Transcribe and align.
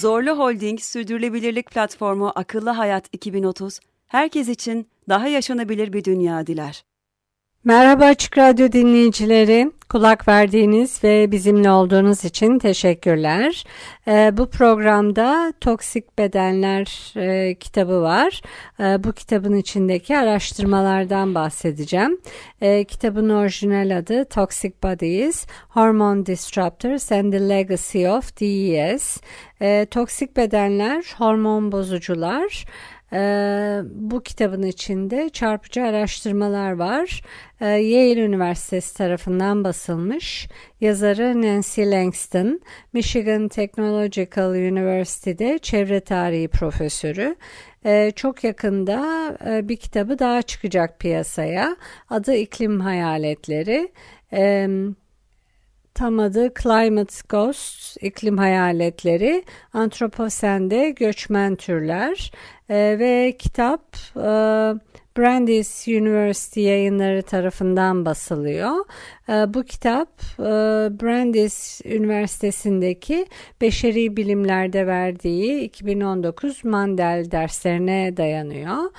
Zorlu 0.00 0.38
Holding 0.38 0.80
Sürdürülebilirlik 0.80 1.70
Platformu 1.70 2.32
Akıllı 2.34 2.70
Hayat 2.70 3.08
2030, 3.12 3.80
herkes 4.06 4.48
için 4.48 4.88
daha 5.08 5.28
yaşanabilir 5.28 5.92
bir 5.92 6.04
dünya 6.04 6.46
diler. 6.46 6.84
Merhaba 7.64 8.04
Açık 8.04 8.38
Radyo 8.38 8.72
dinleyicileri. 8.72 9.72
Kulak 9.88 10.28
verdiğiniz 10.28 11.04
ve 11.04 11.32
bizimle 11.32 11.70
olduğunuz 11.70 12.24
için 12.24 12.58
teşekkürler. 12.58 13.64
Ee, 14.08 14.30
bu 14.36 14.50
programda 14.50 15.52
Toksik 15.60 16.18
Bedenler 16.18 17.12
e, 17.16 17.54
kitabı 17.54 18.02
var. 18.02 18.42
E, 18.80 19.04
bu 19.04 19.12
kitabın 19.12 19.56
içindeki 19.56 20.18
araştırmalardan 20.18 21.34
bahsedeceğim. 21.34 22.20
E, 22.60 22.84
kitabın 22.84 23.28
orijinal 23.28 23.98
adı 23.98 24.24
Toxic 24.24 24.72
Bodies, 24.82 25.46
Hormone 25.68 26.26
Disruptors 26.26 27.12
and 27.12 27.32
the 27.32 27.48
Legacy 27.48 28.08
of 28.08 28.40
DES. 28.40 29.20
E, 29.60 29.86
toksik 29.90 30.36
bedenler, 30.36 31.04
hormon 31.18 31.72
bozucular, 31.72 32.64
ee, 33.12 33.80
bu 33.84 34.22
kitabın 34.22 34.62
içinde 34.62 35.28
çarpıcı 35.28 35.82
araştırmalar 35.82 36.72
var. 36.72 37.22
Ee, 37.60 37.66
Yale 37.66 38.20
Üniversitesi 38.20 38.96
tarafından 38.96 39.64
basılmış. 39.64 40.48
Yazarı 40.80 41.42
Nancy 41.42 41.82
Langston, 41.82 42.60
Michigan 42.92 43.48
Technological 43.48 44.50
University'de 44.50 45.58
çevre 45.58 46.00
tarihi 46.00 46.48
profesörü. 46.48 47.36
Ee, 47.84 48.12
çok 48.16 48.44
yakında 48.44 49.28
e, 49.46 49.68
bir 49.68 49.76
kitabı 49.76 50.18
daha 50.18 50.42
çıkacak 50.42 50.98
piyasaya. 51.00 51.76
Adı 52.10 52.34
İklim 52.34 52.80
Hayaletleri. 52.80 53.92
Ee, 54.32 54.68
Tam 56.00 56.18
adı 56.18 56.54
Climate 56.62 57.14
Ghosts, 57.28 57.96
iklim 58.00 58.38
hayaletleri, 58.38 59.44
antroposende 59.72 60.90
göçmen 60.90 61.56
türler 61.56 62.32
e, 62.68 62.96
ve 62.98 63.36
kitap 63.38 63.96
e, 64.16 64.20
Brandeis 65.18 65.88
University 65.88 66.60
yayınları 66.60 67.22
tarafından 67.22 68.04
basılıyor. 68.04 68.84
E, 69.28 69.54
bu 69.54 69.62
kitap 69.62 70.08
e, 70.38 70.44
Brandeis 71.02 71.80
Üniversitesi'ndeki 71.84 73.26
beşeri 73.60 74.16
bilimlerde 74.16 74.86
verdiği 74.86 75.60
2019 75.60 76.64
Mandel 76.64 77.30
derslerine 77.30 78.16
dayanıyor. 78.16 78.90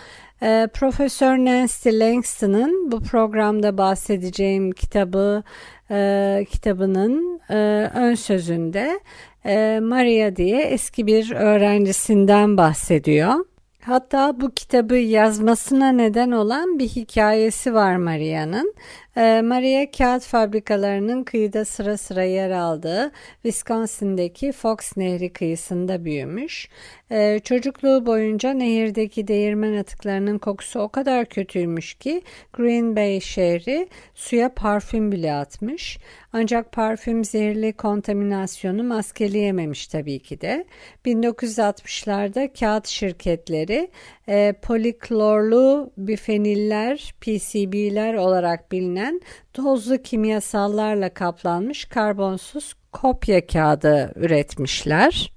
E, 0.43 0.67
Profesör 0.73 1.37
Nancy 1.37 1.89
Langston'ın 1.89 2.91
bu 2.91 2.99
programda 3.03 3.77
bahsedeceğim 3.77 4.71
kitabı 4.71 5.43
e, 5.91 6.45
kitabının 6.49 7.41
e, 7.49 7.89
ön 7.95 8.15
sözünde 8.15 8.99
e, 9.45 9.79
Maria 9.83 10.35
diye 10.35 10.61
eski 10.61 11.07
bir 11.07 11.31
öğrencisinden 11.31 12.57
bahsediyor. 12.57 13.45
Hatta 13.81 14.41
bu 14.41 14.51
kitabı 14.51 14.95
yazmasına 14.95 15.91
neden 15.91 16.31
olan 16.31 16.79
bir 16.79 16.87
hikayesi 16.87 17.73
var 17.73 17.95
Maria'nın. 17.95 18.73
Ee, 19.17 19.41
Maria 19.41 19.91
kağıt 19.91 20.23
fabrikalarının 20.23 21.23
kıyıda 21.23 21.65
sıra 21.65 21.97
sıra 21.97 22.23
yer 22.23 22.51
aldığı 22.51 23.11
Wisconsin'deki 23.43 24.51
Fox 24.51 24.97
Nehri 24.97 25.33
kıyısında 25.33 26.05
büyümüş. 26.05 26.69
Ee, 27.11 27.39
çocukluğu 27.43 28.05
boyunca 28.05 28.53
nehirdeki 28.53 29.27
değirmen 29.27 29.73
atıklarının 29.77 30.37
kokusu 30.37 30.79
o 30.79 30.89
kadar 30.89 31.25
kötüymüş 31.25 31.93
ki 31.93 32.21
Green 32.53 32.95
Bay 32.95 33.19
şehri 33.19 33.87
suya 34.15 34.53
parfüm 34.53 35.11
bile 35.11 35.33
atmış. 35.33 35.97
Ancak 36.33 36.71
parfüm 36.71 37.25
zehirli 37.25 37.73
kontaminasyonu 37.73 38.83
maskeleyememiş 38.83 39.87
tabii 39.87 40.19
ki 40.19 40.41
de. 40.41 40.65
1960'larda 41.05 42.59
kağıt 42.59 42.87
şirketleri 42.87 43.89
e, 44.27 44.53
poliklorlu 44.61 45.91
bifeniller, 45.97 47.13
PCB'ler 47.21 48.13
olarak 48.13 48.71
bilinen 48.71 49.21
tozlu 49.53 49.97
kimyasallarla 49.97 51.13
kaplanmış 51.13 51.85
karbonsuz 51.85 52.73
kopya 52.91 53.47
kağıdı 53.47 54.11
üretmişler. 54.15 55.33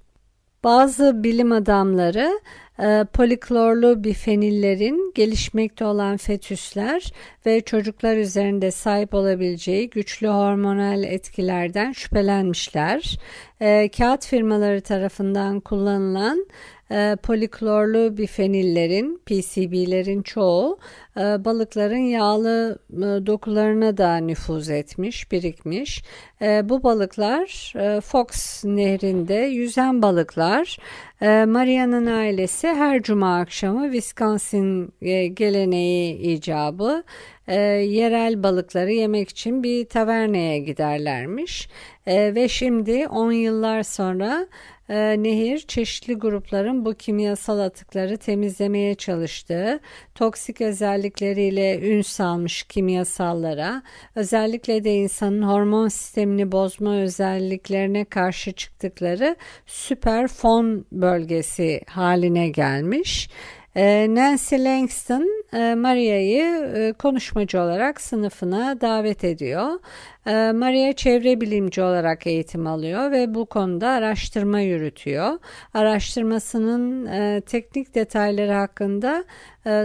Bazı 0.64 1.24
bilim 1.24 1.52
adamları 1.52 2.40
e, 2.78 3.04
poliklorlu 3.12 4.04
bifenillerin 4.04 5.12
gelişmekte 5.14 5.84
olan 5.84 6.16
fetüsler 6.16 7.12
ve 7.46 7.60
çocuklar 7.60 8.16
üzerinde 8.16 8.70
sahip 8.70 9.14
olabileceği 9.14 9.90
güçlü 9.90 10.28
hormonal 10.28 11.04
etkilerden 11.04 11.92
şüphelenmişler. 11.92 13.18
E, 13.60 13.88
kağıt 13.88 14.26
firmaları 14.26 14.80
tarafından 14.80 15.60
kullanılan 15.60 16.46
e, 16.90 17.16
poliklorlu 17.22 18.16
bifenillerin, 18.16 19.20
PCB'lerin 19.26 20.22
çoğu 20.22 20.78
e, 21.16 21.20
balıkların 21.20 21.96
yağlı 21.96 22.78
e, 22.92 23.26
dokularına 23.26 23.96
da 23.96 24.16
nüfuz 24.16 24.70
etmiş, 24.70 25.32
birikmiş. 25.32 26.04
E, 26.42 26.68
bu 26.68 26.82
balıklar 26.82 27.72
Fox 28.00 28.64
nehrinde 28.64 29.34
yüzen 29.34 30.02
balıklar. 30.02 30.78
E, 31.24 31.44
Maria'nın 31.44 32.06
ailesi 32.06 32.68
her 32.68 33.02
cuma 33.02 33.38
akşamı 33.38 33.84
Wisconsin 33.92 34.92
geleneği 35.34 36.18
icabı 36.18 37.04
e, 37.48 37.56
yerel 37.60 38.42
balıkları 38.42 38.92
yemek 38.92 39.28
için 39.28 39.62
bir 39.62 39.84
taverneye 39.84 40.58
giderlermiş. 40.58 41.68
E, 42.06 42.34
ve 42.34 42.48
şimdi 42.48 43.08
10 43.08 43.32
yıllar 43.32 43.82
sonra 43.82 44.46
e, 44.88 45.22
nehir 45.22 45.58
çeşitli 45.58 46.14
grupların 46.14 46.84
bu 46.84 46.94
kimyasal 46.94 47.58
atıkları 47.58 48.16
temizlemeye 48.16 48.94
çalıştığı 48.94 49.80
toksik 50.14 50.60
özellikleriyle 50.60 51.80
ün 51.80 52.02
salmış 52.02 52.62
kimyasallara 52.62 53.82
özellikle 54.14 54.84
de 54.84 54.94
insanın 54.94 55.42
hormon 55.42 55.88
sistemini 55.88 56.52
bozma 56.52 56.96
özelliklerine 56.96 58.04
karşı 58.04 58.52
çıktıkları 58.52 59.36
süper 59.66 60.28
fon 60.28 60.86
bölgesi 60.92 61.80
haline 61.88 62.48
gelmiş. 62.48 63.28
Ee, 63.76 64.06
Nancy 64.10 64.56
Langston 64.56 65.44
e, 65.52 65.74
Maria'yı 65.74 66.44
e, 66.76 66.92
konuşmacı 66.92 67.60
olarak 67.60 68.00
sınıfına 68.00 68.80
davet 68.80 69.24
ediyor. 69.24 69.80
Ee, 70.26 70.52
Maria 70.52 70.92
çevre 70.92 71.40
bilimci 71.40 71.82
olarak 71.82 72.26
eğitim 72.26 72.66
alıyor 72.66 73.10
ve 73.10 73.34
bu 73.34 73.46
konuda 73.46 73.88
araştırma 73.88 74.60
yürütüyor. 74.60 75.38
Araştırmasının 75.74 77.06
e, 77.06 77.40
teknik 77.40 77.94
detayları 77.94 78.52
hakkında 78.52 79.24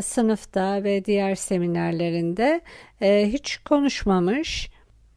sınıfta 0.01 0.83
ve 0.83 1.05
diğer 1.05 1.35
seminerlerinde 1.35 2.61
hiç 3.01 3.57
konuşmamış. 3.57 4.69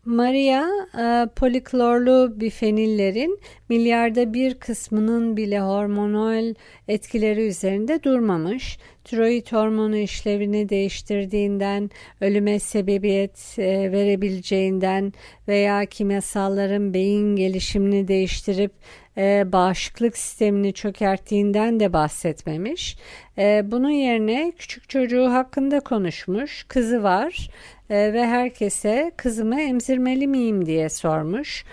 Maria 0.04 0.68
e, 0.98 1.28
poliklorlu 1.36 2.40
bifenillerin 2.40 3.40
milyarda 3.68 4.34
bir 4.34 4.54
kısmının 4.54 5.36
bile 5.36 5.60
hormonal 5.60 6.54
etkileri 6.88 7.46
üzerinde 7.48 8.02
durmamış. 8.02 8.78
Tiroid 9.04 9.46
hormonu 9.52 9.96
işlevini 9.96 10.68
değiştirdiğinden, 10.68 11.90
ölüme 12.20 12.58
sebebiyet 12.58 13.58
e, 13.58 13.92
verebileceğinden 13.92 15.12
veya 15.48 15.86
kimyasalların 15.86 16.94
beyin 16.94 17.36
gelişimini 17.36 18.08
değiştirip 18.08 18.72
e, 19.16 19.52
bağışıklık 19.52 20.18
sistemini 20.18 20.72
çökerttiğinden 20.72 21.80
de 21.80 21.92
bahsetmemiş. 21.92 22.96
E, 23.38 23.62
bunun 23.64 23.90
yerine 23.90 24.52
küçük 24.58 24.88
çocuğu 24.88 25.32
hakkında 25.32 25.80
konuşmuş. 25.80 26.64
Kızı 26.68 27.02
var 27.02 27.50
ve 27.90 28.26
herkese 28.26 29.12
kızımı 29.16 29.60
emzirmeli 29.60 30.26
miyim 30.26 30.66
diye 30.66 30.88
sormuş. 30.88 31.64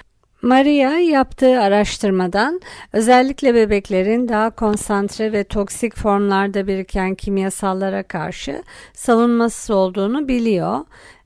Maria 0.42 0.92
yaptığı 0.92 1.62
araştırmadan 1.62 2.62
özellikle 2.94 3.56
bebeklerin 3.56 4.28
daha 4.28 4.50
konsantre 4.50 5.32
ve 5.32 5.44
toksik 5.44 5.96
formlarda 5.98 6.68
biriken 6.68 7.16
kimyasallara 7.16 8.04
karşı 8.04 8.64
savunmasız 8.94 9.72
olduğunu 9.72 10.28
biliyor. 10.28 10.80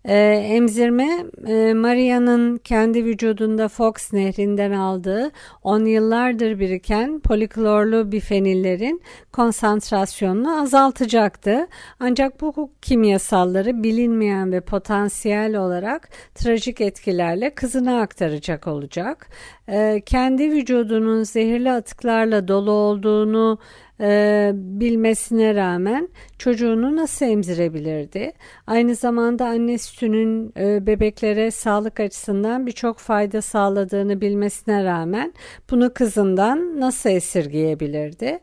E, 0.06 0.16
emzirme 0.56 1.26
e, 1.48 1.74
Maria'nın 1.74 2.58
kendi 2.58 3.06
vücudunda 3.06 3.68
Fox 3.68 4.14
nehrinden 4.14 4.72
aldığı 4.72 5.32
on 5.64 5.86
yıllardır 5.86 6.60
biriken 6.60 7.20
poliklorlu 7.20 8.12
bifenillerin 8.12 9.02
konsantrasyonunu 9.32 10.62
azaltacaktı. 10.62 11.68
Ancak 12.00 12.42
bu 12.42 12.72
kimyasalları 12.82 13.84
bilinmeyen 13.84 14.52
ve 14.52 14.62
potansiyel 14.62 15.56
olarak 15.56 16.10
trajik 16.36 16.82
etkilerle 16.82 17.56
kızına 17.56 18.02
aktaracak 18.02 18.68
olacak. 18.68 19.30
E, 19.68 20.02
kendi 20.06 20.52
vücudunun 20.52 21.24
zehirli 21.24 21.72
atıklarla 21.72 22.48
dolu 22.48 22.72
olduğunu 22.72 23.60
e, 24.04 24.52
bilmesine 24.56 25.56
rağmen 25.56 26.10
çocuğunu 26.38 26.96
nasıl 26.96 27.26
emzirebilirdi? 27.26 28.34
Aynı 28.68 28.96
zamanda 28.96 29.46
anne 29.46 29.78
sütünün 29.78 30.54
e, 30.58 30.88
bebeklere 30.88 31.52
sağlık 31.52 32.00
açısından 32.00 32.68
birçok 32.68 32.98
fayda 32.98 33.42
sağladığını 33.42 34.22
bilmesine 34.22 34.84
rağmen 34.84 35.34
bunu 35.72 35.94
kızından 35.94 36.80
nasıl 36.80 37.10
esirgeyebilirdi? 37.10 38.40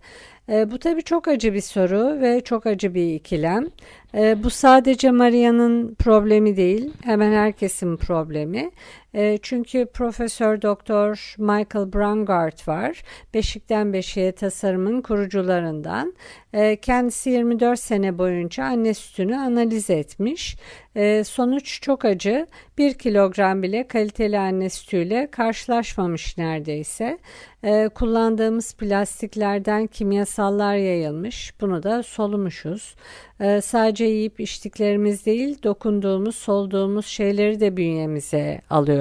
E, 0.50 0.70
bu 0.70 0.78
tabii 0.78 1.02
çok 1.02 1.28
acı 1.28 1.54
bir 1.54 1.60
soru 1.60 2.20
ve 2.20 2.40
çok 2.40 2.66
acı 2.66 2.94
bir 2.94 3.14
ikilem. 3.14 3.66
E, 4.14 4.44
bu 4.44 4.50
sadece 4.50 5.10
Maria'nın 5.10 5.94
problemi 5.94 6.56
değil, 6.56 6.90
hemen 7.04 7.32
herkesin 7.32 7.96
problemi. 7.96 8.70
E, 9.14 9.38
çünkü 9.42 9.86
Profesör 9.86 10.62
Doktor 10.62 11.34
Michael 11.38 11.92
Brangart 11.92 12.68
var. 12.68 13.02
Beşikten 13.34 13.92
Beşiğe 13.92 14.32
tasarımın 14.32 15.02
kurucularından. 15.02 16.14
E, 16.52 16.76
kendisi 16.76 17.30
24 17.30 17.80
sene 17.80 18.18
boyunca 18.18 18.64
anne 18.64 18.94
sütünü 18.94 19.36
analiz 19.36 19.90
etmiş. 19.90 20.56
E, 20.96 21.24
sonuç 21.24 21.82
çok 21.82 22.04
acı. 22.04 22.46
1 22.78 22.94
kilogram 22.94 23.62
bile 23.62 23.88
kaliteli 23.88 24.38
anne 24.38 24.70
sütüyle 24.70 25.28
karşılaşmamış 25.30 26.38
neredeyse. 26.38 27.18
Kullandığımız 27.94 28.74
plastiklerden 28.74 29.86
kimyasallar 29.86 30.74
yayılmış. 30.74 31.54
Bunu 31.60 31.82
da 31.82 32.02
solumuşuz. 32.02 32.94
Sadece 33.62 34.04
yiyip 34.04 34.40
içtiklerimiz 34.40 35.26
değil, 35.26 35.62
dokunduğumuz, 35.62 36.36
solduğumuz 36.36 37.06
şeyleri 37.06 37.60
de 37.60 37.76
bünyemize 37.76 38.60
alıyoruz. 38.70 38.99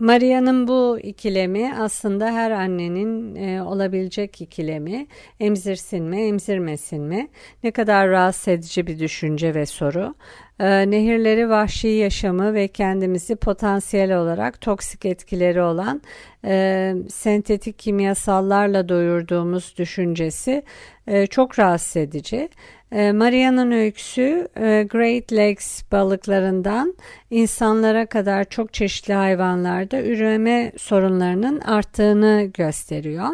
Maria'nın 0.00 0.68
bu 0.68 0.98
ikilemi 1.02 1.74
aslında 1.78 2.26
her 2.26 2.50
annenin 2.50 3.34
e, 3.34 3.62
olabilecek 3.62 4.40
ikilemi. 4.40 5.06
Emzirsin 5.40 6.04
mi, 6.04 6.20
emzirmesin 6.20 7.02
mi? 7.02 7.28
Ne 7.64 7.70
kadar 7.70 8.08
rahatsız 8.08 8.48
edici 8.48 8.86
bir 8.86 8.98
düşünce 8.98 9.54
ve 9.54 9.66
soru. 9.66 10.14
E, 10.60 10.90
nehirleri 10.90 11.48
vahşi 11.48 11.88
yaşamı 11.88 12.54
ve 12.54 12.68
kendimizi 12.68 13.36
potansiyel 13.36 14.18
olarak 14.18 14.60
toksik 14.60 15.06
etkileri 15.06 15.62
olan 15.62 16.02
e, 16.44 16.94
sentetik 17.08 17.78
kimyasallarla 17.78 18.88
doyurduğumuz 18.88 19.74
düşüncesi 19.78 20.62
e, 21.06 21.26
çok 21.26 21.58
rahatsız 21.58 21.96
edici. 21.96 22.48
E, 22.92 23.12
Maria'nın 23.12 23.70
öyküsü 23.70 24.48
e, 24.56 24.86
Great 24.90 25.32
Lakes 25.32 25.82
balıklarından 25.92 26.94
insanlara 27.30 28.06
kadar 28.06 28.44
çok 28.44 28.72
çeşitli 28.72 29.14
hayvanlarda 29.14 30.02
üreme 30.02 30.72
sorunlarının 30.78 31.60
arttığını 31.60 32.50
gösteriyor. 32.54 33.28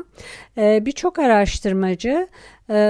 E, 0.58 0.86
birçok 0.86 1.18
araştırmacı 1.18 2.28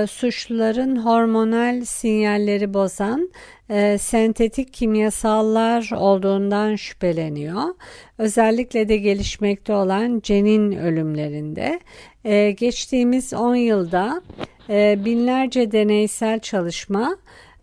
suçluların 0.09 0.97
hormonal 0.97 1.85
sinyalleri 1.85 2.75
bozan 2.75 3.31
sentetik 3.99 4.73
kimyasallar 4.73 5.91
olduğundan 5.97 6.77
şüpheleniyor. 6.77 7.63
Özellikle 8.19 8.89
de 8.89 8.97
gelişmekte 8.97 9.73
olan 9.73 10.21
cenin 10.23 10.73
ölümlerinde. 10.73 11.81
geçtiğimiz 12.53 13.35
10 13.35 13.55
yılda 13.55 14.23
e, 14.71 15.05
binlerce 15.05 15.73
deneysel 15.73 16.41
çalışma 16.41 17.17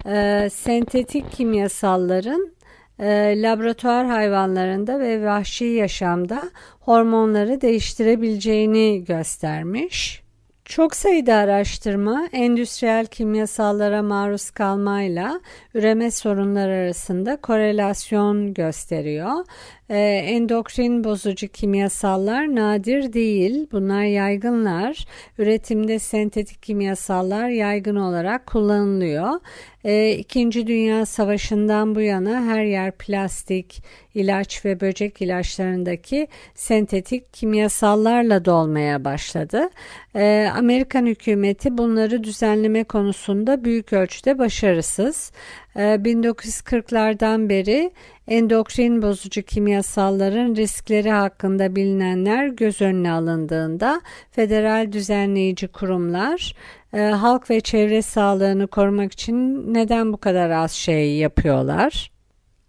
e, 0.05 0.49
sentetik 0.53 1.31
kimyasalların 1.31 2.53
e, 2.99 3.41
laboratuvar 3.41 4.05
hayvanlarında 4.05 4.99
ve 4.99 5.25
vahşi 5.25 5.65
yaşamda 5.65 6.43
hormonları 6.79 7.61
değiştirebileceğini 7.61 9.03
göstermiş. 9.07 10.23
Çok 10.65 10.95
sayıda 10.95 11.35
araştırma 11.35 12.27
endüstriyel 12.31 13.05
kimyasallara 13.05 14.03
maruz 14.03 14.51
kalmayla 14.51 15.41
üreme 15.73 16.11
sorunları 16.11 16.71
arasında 16.71 17.37
korelasyon 17.37 18.53
gösteriyor. 18.53 19.45
Ee, 19.89 19.97
endokrin 20.25 21.03
bozucu 21.03 21.47
kimyasallar 21.47 22.55
nadir 22.55 23.13
değil. 23.13 23.67
Bunlar 23.71 24.03
yaygınlar. 24.03 25.05
Üretimde 25.37 25.99
sentetik 25.99 26.63
kimyasallar 26.63 27.49
yaygın 27.49 27.95
olarak 27.95 28.45
kullanılıyor. 28.45 29.39
Ee, 29.83 30.11
İkinci 30.11 30.67
Dünya 30.67 31.05
Savaşı'ndan 31.05 31.95
bu 31.95 32.01
yana 32.01 32.45
her 32.45 32.63
yer 32.63 32.91
plastik, 32.91 33.83
ilaç 34.13 34.65
ve 34.65 34.81
böcek 34.81 35.21
ilaçlarındaki 35.21 36.27
sentetik 36.55 37.33
kimyasallarla 37.33 38.45
dolmaya 38.45 39.05
başladı. 39.05 39.69
Ee, 40.15 40.49
Amerikan 40.57 41.05
hükümeti 41.05 41.77
bunları 41.77 42.23
düzenleme 42.23 42.83
konusunda 42.83 43.63
büyük 43.63 43.93
ölçüde 43.93 44.37
başarısız. 44.37 45.31
1940'lardan 45.75 47.49
beri 47.49 47.91
endokrin 48.27 49.01
bozucu 49.01 49.41
kimyasalların 49.41 50.55
riskleri 50.55 51.11
hakkında 51.11 51.75
bilinenler 51.75 52.47
göz 52.47 52.81
önüne 52.81 53.11
alındığında 53.11 54.01
federal 54.31 54.91
düzenleyici 54.91 55.67
kurumlar 55.67 56.55
e, 56.93 56.99
halk 56.99 57.49
ve 57.49 57.61
çevre 57.61 58.01
sağlığını 58.01 58.67
korumak 58.67 59.11
için 59.11 59.73
neden 59.73 60.13
bu 60.13 60.17
kadar 60.17 60.49
az 60.49 60.71
şey 60.71 61.15
yapıyorlar? 61.15 62.11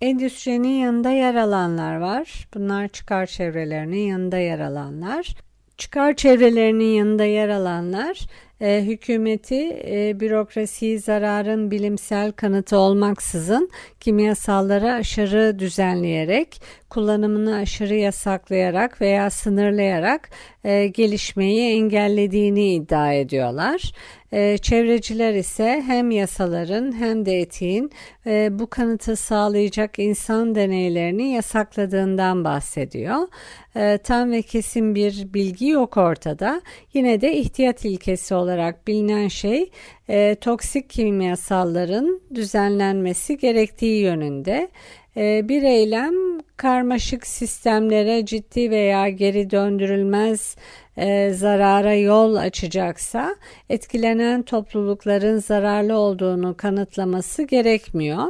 Endüstrinin 0.00 0.68
yanında 0.68 1.10
yer 1.10 1.34
alanlar 1.34 1.96
var. 1.96 2.48
Bunlar 2.54 2.88
çıkar 2.88 3.26
çevrelerinin 3.26 3.96
yanında 3.96 4.38
yer 4.38 4.58
alanlar. 4.58 5.34
Çıkar 5.76 6.14
çevrelerinin 6.14 6.94
yanında 6.94 7.24
yer 7.24 7.48
alanlar 7.48 8.18
e, 8.60 8.82
hükümeti 8.86 9.82
e, 9.86 10.20
bürokrasiyi 10.20 10.98
zararın 10.98 11.70
bilimsel 11.70 12.32
kanıtı 12.32 12.78
olmaksızın 12.78 13.70
kimyasalları 14.00 14.92
aşırı 14.92 15.58
düzenleyerek, 15.58 16.60
kullanımını 16.90 17.56
aşırı 17.56 17.94
yasaklayarak 17.94 19.00
veya 19.00 19.30
sınırlayarak 19.30 20.30
e, 20.64 20.86
gelişmeyi 20.86 21.76
engellediğini 21.76 22.74
iddia 22.74 23.12
ediyorlar. 23.12 23.92
E, 24.32 24.58
çevreciler 24.58 25.34
ise 25.34 25.82
hem 25.86 26.10
yasaların 26.10 26.92
hem 26.98 27.26
de 27.26 27.40
etiğin 27.40 27.90
e, 28.26 28.58
bu 28.58 28.66
kanıtı 28.66 29.16
sağlayacak 29.16 29.98
insan 29.98 30.54
deneylerini 30.54 31.32
yasakladığından 31.32 32.44
bahsediyor. 32.44 33.28
E, 33.76 33.98
tam 33.98 34.30
ve 34.30 34.42
kesin 34.42 34.94
bir 34.94 35.34
bilgi 35.34 35.68
yok 35.68 35.96
ortada. 35.96 36.62
Yine 36.94 37.20
de 37.20 37.36
ihtiyat 37.36 37.84
ilkesi 37.84 38.34
olarak 38.34 38.86
bilinen 38.86 39.28
şey 39.28 39.70
e, 40.08 40.34
toksik 40.34 40.90
kimyasalların 40.90 42.20
düzenlenmesi 42.34 43.38
gerektiği 43.38 44.02
yönünde. 44.02 44.68
E, 45.16 45.48
bir 45.48 45.62
eylem 45.62 46.14
karmaşık 46.56 47.26
sistemlere 47.26 48.26
ciddi 48.26 48.70
veya 48.70 49.08
geri 49.08 49.50
döndürülmez 49.50 50.56
e, 50.96 51.30
zarara 51.30 51.94
yol 51.94 52.34
açacaksa 52.34 53.36
etkilenen 53.70 54.42
toplulukların 54.42 55.38
zararlı 55.38 55.96
olduğunu 55.96 56.56
kanıtlaması 56.56 57.42
gerekmiyor. 57.42 58.24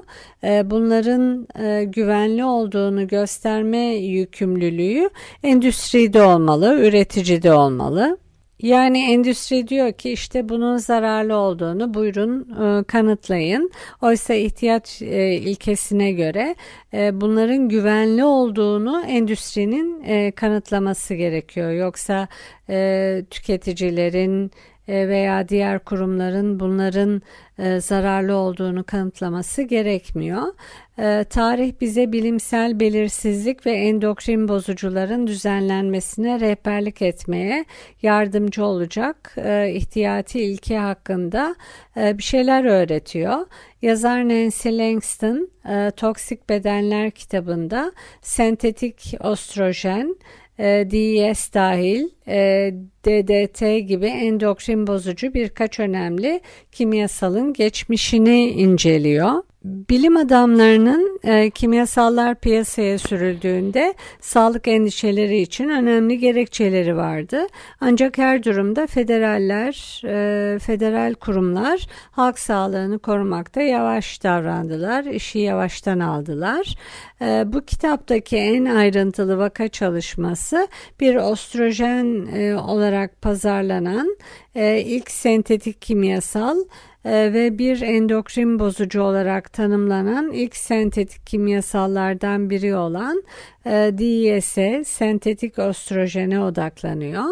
E, 0.45 0.71
bunların 0.71 1.49
e, 1.59 1.85
güvenli 1.85 2.45
olduğunu 2.45 3.09
gösterme 3.09 3.95
yükümlülüğü 3.95 5.11
endüstride 5.43 6.23
olmalı, 6.23 6.79
üreticide 6.81 7.53
olmalı. 7.53 8.19
Yani 8.63 9.13
endüstri 9.13 9.69
diyor 9.69 9.93
ki 9.93 10.11
işte 10.13 10.49
bunun 10.49 10.77
zararlı 10.77 11.37
olduğunu 11.37 11.95
buyurun 11.95 12.49
e, 12.81 12.85
kanıtlayın. 12.85 13.71
Oysa 14.03 14.35
ihtiyaç 14.35 15.03
e, 15.03 15.33
ilkesine 15.35 16.13
göre 16.13 16.55
e, 16.95 17.21
bunların 17.21 17.69
güvenli 17.69 18.25
olduğunu 18.25 19.05
endüstrinin 19.09 19.95
kanıtlaması 20.31 21.15
gerekiyor. 21.15 21.71
Yoksa 21.71 22.29
tüketicilerin 23.31 24.51
veya 24.89 25.49
diğer 25.49 25.79
kurumların 25.79 26.61
bunların 26.61 27.23
e, 27.59 27.81
zararlı 27.81 28.37
olduğunu 28.37 28.85
kanıtlaması 28.85 29.63
gerekmiyor. 29.63 30.43
E, 30.99 31.25
tarih 31.25 31.73
bize 31.81 32.13
bilimsel 32.13 32.81
belirsizlik 32.81 33.67
ve 33.67 33.73
endokrin 33.73 34.49
bozucuların 34.49 35.27
düzenlenmesine 35.27 36.41
rehberlik 36.41 37.03
etmeye 37.03 37.65
yardımcı 38.03 38.65
olacak 38.65 39.37
ihtiyati 39.69 40.41
ilke 40.41 40.79
hakkında 40.79 41.55
bir 41.97 42.23
şeyler 42.23 42.65
öğretiyor. 42.65 43.47
Yazar 43.83 44.29
Nancy 44.29 44.69
Langston 44.69 45.49
Toksik 45.97 46.49
Bedenler 46.49 47.11
kitabında 47.11 47.93
sentetik 48.23 49.15
ostrojen 49.21 50.17
e, 50.59 50.65
DES 50.91 51.55
dahil 51.55 52.09
e, 52.29 52.71
DDT 53.05 53.89
gibi 53.89 54.07
endokrin 54.07 54.87
bozucu 54.87 55.35
birkaç 55.35 55.81
önemli 55.81 56.41
kimyasalın 56.73 57.53
geçmişini 57.53 58.49
inceliyor. 58.49 59.43
Bilim 59.65 60.17
adamlarının 60.17 61.21
e, 61.25 61.51
kimyasallar 61.51 62.35
piyasaya 62.41 62.99
sürüldüğünde 62.99 63.95
sağlık 64.21 64.69
endişeleri 64.69 65.41
için 65.41 65.69
önemli 65.69 66.19
gerekçeleri 66.19 66.97
vardı. 66.97 67.47
Ancak 67.81 68.19
her 68.19 68.45
durumda 68.45 68.87
federaller, 68.87 70.03
e, 70.05 70.59
federal 70.59 71.15
kurumlar 71.15 71.87
halk 72.11 72.39
sağlığını 72.39 72.99
korumakta 72.99 73.63
yavaş 73.63 74.23
davrandılar, 74.23 75.05
işi 75.05 75.39
yavaştan 75.39 76.01
aldılar. 76.01 76.77
E, 77.21 77.45
bu 77.47 77.65
kitaptaki 77.65 78.37
en 78.37 78.65
ayrıntılı 78.65 79.39
vaka 79.39 79.69
çalışması 79.69 80.69
bir 81.01 81.17
ostrojen 81.17 82.27
e, 82.37 82.55
olarak 82.55 83.23
pazarlanan 83.23 84.17
e, 84.55 84.81
ilk 84.81 85.11
sentetik 85.11 85.83
kimyasal 85.83 86.57
ve 87.05 87.59
bir 87.59 87.81
endokrin 87.81 88.59
bozucu 88.59 89.03
olarak 89.03 89.53
tanımlanan 89.53 90.33
ilk 90.33 90.57
sentetik 90.57 91.27
kimyasallardan 91.27 92.51
biri 92.51 92.77
olan 92.77 93.23
e, 93.67 93.71
DES'e 93.71 94.85
sentetik 94.85 95.59
ostrojene 95.59 96.41
odaklanıyor. 96.41 97.25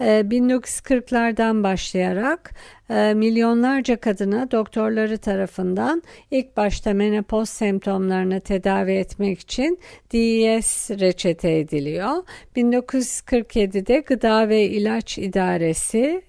1940'lardan 0.00 1.60
e, 1.60 1.62
başlayarak 1.62 2.54
e, 2.90 3.14
milyonlarca 3.14 3.96
kadına 3.96 4.50
doktorları 4.50 5.18
tarafından 5.18 6.02
ilk 6.30 6.56
başta 6.56 6.92
menopoz 6.92 7.48
semptomlarını 7.48 8.40
tedavi 8.40 8.92
etmek 8.92 9.40
için 9.40 9.78
DES 10.12 10.90
reçete 10.90 11.58
ediliyor. 11.58 12.12
1947'de 12.56 14.00
Gıda 14.00 14.48
ve 14.48 14.62
İlaç 14.62 15.18
İdaresi 15.18 16.22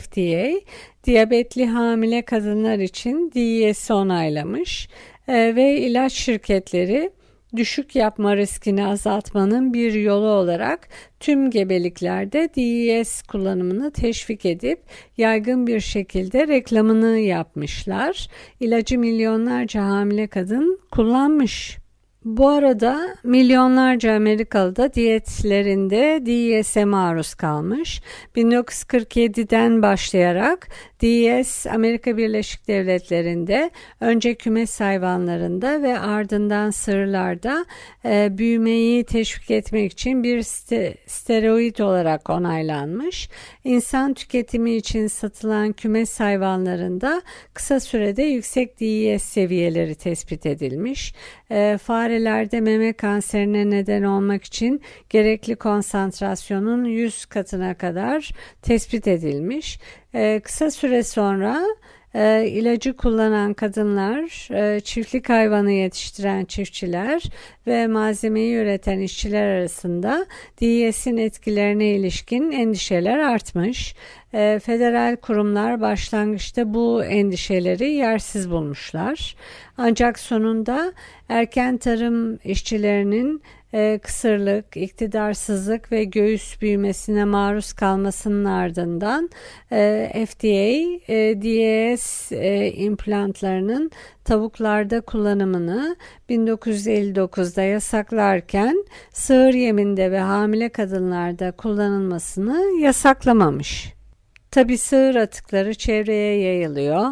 FDA 0.00 0.60
diyabetli 1.04 1.66
hamile 1.66 2.22
kadınlar 2.22 2.78
için 2.78 3.32
DES'i 3.34 3.92
onaylamış 3.92 4.88
e, 5.28 5.56
ve 5.56 5.76
ilaç 5.78 6.12
şirketleri 6.12 7.10
düşük 7.56 7.96
yapma 7.96 8.36
riskini 8.36 8.86
azaltmanın 8.86 9.74
bir 9.74 9.92
yolu 9.92 10.26
olarak 10.26 10.88
tüm 11.20 11.50
gebeliklerde 11.50 12.48
DES 12.56 13.22
kullanımını 13.22 13.92
teşvik 13.92 14.46
edip 14.46 14.80
yaygın 15.16 15.66
bir 15.66 15.80
şekilde 15.80 16.48
reklamını 16.48 17.18
yapmışlar. 17.18 18.28
İlacı 18.60 18.98
milyonlarca 18.98 19.82
hamile 19.82 20.26
kadın 20.26 20.80
kullanmış. 20.90 21.78
Bu 22.24 22.48
arada 22.48 23.16
milyonlarca 23.24 24.14
Amerikalı 24.16 24.76
da 24.76 24.94
diyetlerinde 24.94 26.26
DES'e 26.26 26.84
maruz 26.84 27.34
kalmış. 27.34 28.02
1947'den 28.36 29.82
başlayarak 29.82 30.68
DES 31.04 31.66
Amerika 31.66 32.16
Birleşik 32.16 32.68
Devletleri'nde 32.68 33.70
önce 34.00 34.34
kümes 34.34 34.80
hayvanlarında 34.80 35.82
ve 35.82 35.98
ardından 35.98 36.70
sığırlarda 36.70 37.66
e, 38.04 38.38
büyümeyi 38.38 39.04
teşvik 39.04 39.50
etmek 39.50 39.92
için 39.92 40.22
bir 40.22 40.38
st- 40.38 40.94
steroid 41.06 41.78
olarak 41.78 42.30
onaylanmış. 42.30 43.28
İnsan 43.64 44.14
tüketimi 44.14 44.74
için 44.74 45.06
satılan 45.06 45.72
kümes 45.72 46.20
hayvanlarında 46.20 47.22
kısa 47.54 47.80
sürede 47.80 48.22
yüksek 48.22 48.80
DES 48.80 49.22
seviyeleri 49.22 49.94
tespit 49.94 50.46
edilmiş. 50.46 51.14
E, 51.50 51.78
farelerde 51.82 52.60
meme 52.60 52.92
kanserine 52.92 53.70
neden 53.70 54.02
olmak 54.02 54.44
için 54.44 54.80
gerekli 55.10 55.56
konsantrasyonun 55.56 56.84
100 56.84 57.26
katına 57.26 57.74
kadar 57.74 58.30
tespit 58.62 59.08
edilmiş. 59.08 59.78
E, 60.14 60.40
kısa 60.44 60.70
süre 60.70 61.02
sonra 61.02 61.64
e, 62.14 62.46
ilacı 62.48 62.96
kullanan 62.96 63.54
kadınlar, 63.54 64.48
e, 64.54 64.80
çiftlik 64.80 65.28
hayvanı 65.28 65.72
yetiştiren 65.72 66.44
çiftçiler 66.44 67.22
ve 67.66 67.86
malzemeyi 67.86 68.54
üreten 68.54 68.98
işçiler 68.98 69.46
arasında 69.46 70.26
DES'in 70.60 71.16
etkilerine 71.16 71.86
ilişkin 71.86 72.52
endişeler 72.52 73.18
artmış. 73.18 73.94
E, 74.34 74.60
federal 74.64 75.16
kurumlar 75.16 75.80
başlangıçta 75.80 76.74
bu 76.74 77.04
endişeleri 77.04 77.90
yersiz 77.90 78.50
bulmuşlar. 78.50 79.36
Ancak 79.76 80.18
sonunda 80.18 80.92
erken 81.28 81.76
tarım 81.76 82.38
işçilerinin 82.44 83.42
e, 83.74 83.98
kısırlık, 84.02 84.76
iktidarsızlık 84.76 85.92
ve 85.92 86.04
göğüs 86.04 86.60
büyümesine 86.60 87.24
maruz 87.24 87.72
kalmasının 87.72 88.44
ardından 88.44 89.30
e, 89.72 90.26
FDA 90.28 90.46
e, 91.12 91.42
DES 91.42 92.32
e, 92.32 92.72
implantlarının 92.72 93.90
tavuklarda 94.24 95.00
kullanımını 95.00 95.96
1959'da 96.30 97.62
yasaklarken 97.62 98.84
sığır 99.12 99.54
yeminde 99.54 100.10
ve 100.10 100.20
hamile 100.20 100.68
kadınlarda 100.68 101.52
kullanılmasını 101.52 102.80
yasaklamamış. 102.80 103.94
Tabi 104.50 104.78
sığır 104.78 105.14
atıkları 105.14 105.74
çevreye 105.74 106.40
yayılıyor. 106.40 107.06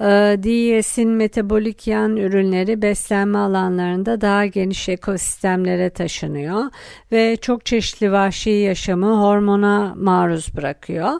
Ee, 0.00 0.04
DES'in 0.42 1.08
metabolik 1.08 1.86
yan 1.86 2.16
ürünleri 2.16 2.82
beslenme 2.82 3.38
alanlarında 3.38 4.20
daha 4.20 4.46
geniş 4.46 4.88
ekosistemlere 4.88 5.90
taşınıyor 5.90 6.64
ve 7.12 7.36
çok 7.36 7.66
çeşitli 7.66 8.12
vahşi 8.12 8.50
yaşamı 8.50 9.22
hormona 9.22 9.94
maruz 9.96 10.56
bırakıyor. 10.56 11.10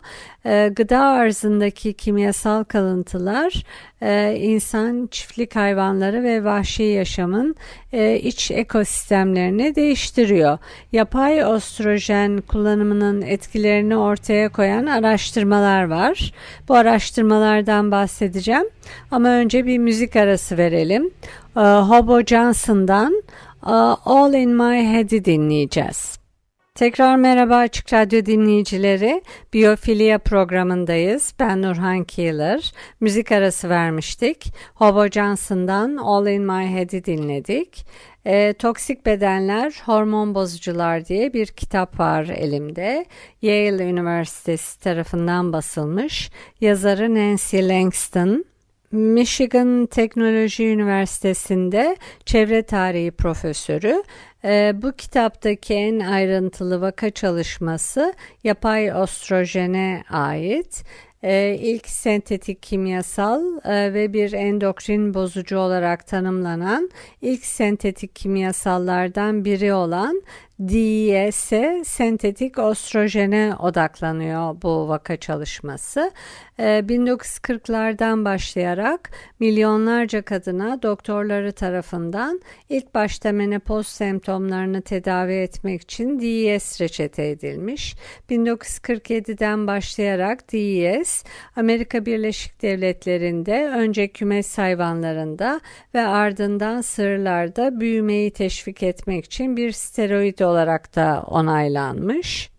Ee, 0.46 0.70
gıda 0.76 1.00
arzındaki 1.00 1.94
kimyasal 1.94 2.64
kalıntılar 2.64 3.62
e, 4.02 4.36
insan, 4.40 5.08
çiftlik 5.10 5.56
hayvanları 5.56 6.22
ve 6.22 6.44
vahşi 6.44 6.82
yaşamın 6.82 7.56
e, 7.92 8.16
iç 8.16 8.50
ekosistemlerini 8.50 9.74
değiştiriyor. 9.74 10.58
Yapay 10.92 11.44
ostrojen 11.44 12.40
kullanımının 12.40 13.22
etkilerini 13.22 13.96
ortaya 13.96 14.48
koyan 14.48 14.86
araştırmalar 14.86 15.84
var. 15.84 16.32
Bu 16.68 16.74
araştırmalardan 16.74 17.90
bahsedeceğim. 17.90 18.65
Ama 19.10 19.28
önce 19.28 19.66
bir 19.66 19.78
müzik 19.78 20.16
arası 20.16 20.58
verelim. 20.58 21.10
Ee, 21.56 21.60
Hobo 21.60 22.22
Johnson'dan 22.22 23.22
e, 23.66 23.72
All 24.04 24.34
in 24.34 24.50
My 24.50 24.92
Head'i 24.92 25.24
dinleyeceğiz. 25.24 26.18
Tekrar 26.76 27.16
merhaba 27.16 27.56
Açık 27.56 27.92
Radyo 27.92 28.26
dinleyicileri. 28.26 29.22
Biyofilia 29.52 30.18
programındayız. 30.18 31.34
Ben 31.40 31.62
Nurhan 31.62 32.04
Keeler. 32.04 32.72
Müzik 33.00 33.32
arası 33.32 33.68
vermiştik. 33.68 34.52
Hobo 34.74 35.08
Johnson'dan 35.08 35.96
All 35.96 36.26
in 36.26 36.42
My 36.42 36.76
Head'i 36.76 37.04
dinledik. 37.04 37.86
E, 38.24 38.52
Toksik 38.52 39.06
Bedenler, 39.06 39.82
Hormon 39.84 40.34
Bozucular 40.34 41.06
diye 41.06 41.32
bir 41.32 41.46
kitap 41.46 42.00
var 42.00 42.24
elimde. 42.24 43.06
Yale 43.42 43.84
Üniversitesi 43.84 44.80
tarafından 44.80 45.52
basılmış. 45.52 46.30
Yazarı 46.60 47.14
Nancy 47.14 47.58
Langston. 47.58 48.44
Michigan 48.92 49.86
Teknoloji 49.86 50.66
Üniversitesi'nde 50.66 51.96
çevre 52.24 52.62
tarihi 52.62 53.10
profesörü. 53.10 54.02
E, 54.44 54.72
bu 54.82 54.92
kitaptaki 54.92 55.74
en 55.74 56.00
ayrıntılı 56.00 56.80
vaka 56.80 57.10
çalışması 57.10 58.14
yapay 58.44 58.92
ostrojene 58.92 60.04
ait. 60.10 60.84
E, 61.22 61.58
ilk 61.60 61.88
sentetik 61.88 62.62
kimyasal 62.62 63.42
e, 63.64 63.94
ve 63.94 64.12
bir 64.12 64.32
endokrin 64.32 65.14
bozucu 65.14 65.58
olarak 65.58 66.06
tanımlanan 66.06 66.90
ilk 67.22 67.44
sentetik 67.44 68.16
kimyasallardan 68.16 69.44
biri 69.44 69.72
olan 69.72 70.22
DES 70.58 71.52
sentetik 71.88 72.58
ostrojene 72.58 73.54
odaklanıyor 73.58 74.62
bu 74.62 74.88
vaka 74.88 75.16
çalışması. 75.16 76.12
1940'lardan 76.58 78.22
ee, 78.22 78.24
başlayarak 78.24 79.10
milyonlarca 79.40 80.22
kadına 80.22 80.82
doktorları 80.82 81.52
tarafından 81.52 82.40
ilk 82.68 82.94
başta 82.94 83.32
menopoz 83.32 83.86
semptomlarını 83.86 84.82
tedavi 84.82 85.32
etmek 85.32 85.82
için 85.82 86.20
DES 86.20 86.80
reçete 86.80 87.28
edilmiş. 87.28 87.94
1947'den 88.30 89.66
başlayarak 89.66 90.52
DES 90.52 91.24
Amerika 91.56 92.06
Birleşik 92.06 92.62
Devletleri'nde 92.62 93.70
önce 93.74 94.08
kümes 94.08 94.58
hayvanlarında 94.58 95.60
ve 95.94 96.00
ardından 96.00 96.80
sığırlarda 96.80 97.80
büyümeyi 97.80 98.30
teşvik 98.30 98.82
etmek 98.82 99.24
için 99.24 99.56
bir 99.56 99.72
steroid 99.72 100.45
olarak 100.46 100.96
da 100.96 101.24
onaylanmış. 101.26 102.50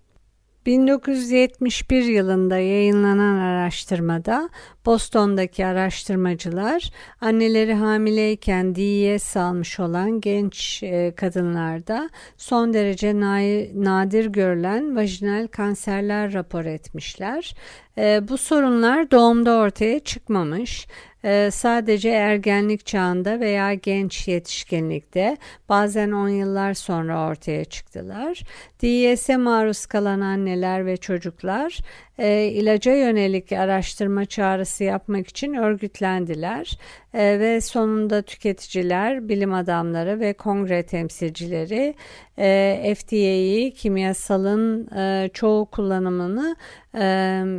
1971 0.67 2.03
yılında 2.03 2.57
yayınlanan 2.57 3.37
araştırmada 3.37 4.49
Boston'daki 4.85 5.65
araştırmacılar 5.65 6.91
anneleri 7.21 7.73
hamileyken 7.73 8.75
DES 8.75 9.37
almış 9.37 9.79
olan 9.79 10.21
genç 10.21 10.83
e, 10.83 11.13
kadınlarda 11.15 12.09
son 12.37 12.73
derece 12.73 13.19
nadir 13.83 14.25
görülen 14.25 14.95
vajinal 14.95 15.47
kanserler 15.47 16.33
rapor 16.33 16.65
etmişler. 16.65 17.55
E, 17.97 18.21
bu 18.29 18.37
sorunlar 18.37 19.11
doğumda 19.11 19.57
ortaya 19.57 19.99
çıkmamış 19.99 20.87
ee, 21.23 21.49
sadece 21.51 22.09
ergenlik 22.09 22.85
çağında 22.85 23.39
veya 23.39 23.73
genç 23.73 24.27
yetişkinlikte 24.27 25.37
bazen 25.69 26.11
10 26.11 26.29
yıllar 26.29 26.73
sonra 26.73 27.27
ortaya 27.27 27.65
çıktılar. 27.65 28.43
DS'e 28.81 29.37
maruz 29.37 29.85
kalan 29.85 30.21
anneler 30.21 30.85
ve 30.85 30.97
çocuklar 30.97 31.79
e, 32.19 32.43
ilaca 32.43 32.95
yönelik 32.95 33.51
araştırma 33.51 34.25
çağrısı 34.25 34.83
yapmak 34.83 35.27
için 35.27 35.53
örgütlendiler 35.53 36.77
e, 37.13 37.39
ve 37.39 37.61
sonunda 37.61 38.21
tüketiciler, 38.21 39.29
bilim 39.29 39.53
adamları 39.53 40.19
ve 40.19 40.33
kongre 40.33 40.83
temsilcileri 40.83 41.95
e, 42.39 42.95
FDA'yı 42.97 43.73
kimyasalın 43.73 44.87
e, 44.97 45.29
çoğu 45.33 45.65
kullanımını 45.65 46.55
e, 46.95 47.03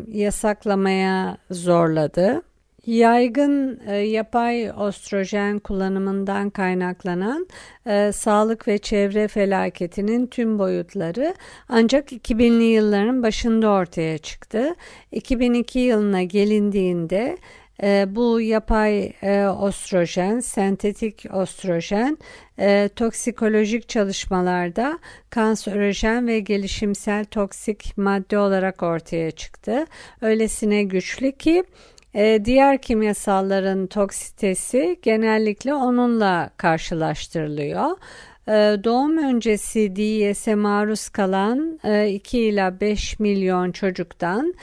yasaklamaya 0.08 1.36
zorladı. 1.50 2.42
Yaygın 2.88 3.80
e, 3.86 3.96
yapay 3.96 4.70
ostrojen 4.70 5.58
kullanımından 5.58 6.50
kaynaklanan 6.50 7.46
e, 7.86 8.12
sağlık 8.12 8.68
ve 8.68 8.78
çevre 8.78 9.28
felaketinin 9.28 10.26
tüm 10.26 10.58
boyutları 10.58 11.34
ancak 11.68 12.12
2000'li 12.12 12.64
yılların 12.64 13.22
başında 13.22 13.70
ortaya 13.70 14.18
çıktı. 14.18 14.74
2002 15.12 15.78
yılına 15.78 16.22
gelindiğinde 16.22 17.38
e, 17.82 18.06
bu 18.08 18.40
yapay 18.40 19.12
e, 19.22 19.46
ostrojen, 19.46 20.40
sentetik 20.40 21.24
ostrojen 21.32 22.18
e, 22.58 22.88
toksikolojik 22.96 23.88
çalışmalarda 23.88 24.98
kanserojen 25.30 26.26
ve 26.26 26.40
gelişimsel 26.40 27.24
toksik 27.24 27.98
madde 27.98 28.38
olarak 28.38 28.82
ortaya 28.82 29.30
çıktı. 29.30 29.86
Öylesine 30.20 30.82
güçlü 30.82 31.32
ki 31.32 31.64
e, 32.14 32.44
diğer 32.44 32.82
kimyasalların 32.82 33.86
toksitesi 33.86 34.98
genellikle 35.02 35.74
onunla 35.74 36.50
karşılaştırılıyor. 36.56 37.90
E, 38.48 38.84
doğum 38.84 39.18
öncesi 39.18 39.96
DIS'e 39.96 40.54
maruz 40.54 41.08
kalan 41.08 41.80
2 42.08 42.38
e, 42.38 42.40
ila 42.40 42.80
5 42.80 43.20
milyon 43.20 43.72
çocuktan 43.72 44.54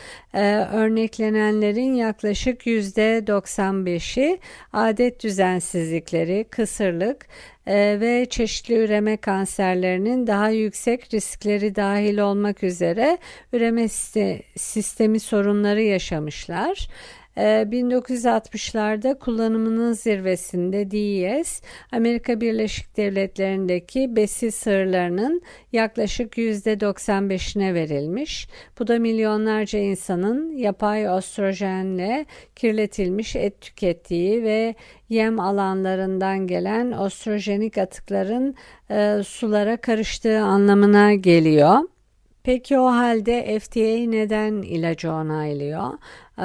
örneklenenlerin 0.74 1.94
yaklaşık 1.94 2.68
%95'i 2.68 4.40
adet 4.74 5.24
düzensizlikleri, 5.24 6.46
kısırlık 6.50 7.28
ve 7.68 8.28
çeşitli 8.30 8.76
üreme 8.76 9.18
kanserlerinin 9.18 10.28
daha 10.28 10.50
yüksek 10.50 11.14
riskleri 11.14 11.76
dahil 11.76 12.18
olmak 12.18 12.64
üzere 12.64 13.18
üreme 13.54 13.88
sistemi 14.58 15.20
sorunları 15.20 15.82
yaşamışlar. 15.82 16.88
1960'larda 17.38 19.12
ee, 19.12 19.20
kullanımının 19.20 19.94
zirvesinde 19.94 20.92
DES, 20.92 21.62
Amerika 21.92 22.42
Birleşik 22.42 22.98
Devletleri'ndeki 22.98 24.16
besi 24.16 24.52
sığırlarının 24.52 25.42
yaklaşık 25.72 26.38
%95'ine 26.38 27.74
verilmiş. 27.74 28.48
Bu 28.80 28.88
da 28.88 29.00
milyonlarca 29.00 29.80
insanın 29.80 30.58
yapay 30.58 31.10
ostrojenle 31.10 32.26
kirletilmiş 32.56 33.36
et 33.36 33.62
tükettiği 33.62 34.44
ve 34.44 34.76
yem 35.10 35.40
alanlarından 35.40 36.48
gelen 36.48 36.92
ostrojenik 36.92 37.78
atıkların 37.78 38.56
e, 38.90 39.24
sulara 39.24 39.78
karıştığı 39.78 40.40
anlamına 40.40 41.14
geliyor. 41.14 41.80
Peki 42.46 42.80
o 42.80 42.86
halde 42.86 43.60
FDA 43.60 44.10
neden 44.10 44.54
ilacı 44.54 45.12
onaylıyor? 45.12 45.90
Ee, 46.40 46.44